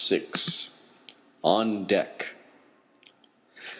ON 1.43 1.85
DECK. 1.85 2.33